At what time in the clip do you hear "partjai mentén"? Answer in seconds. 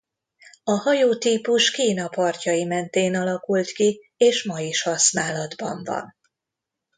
2.07-3.15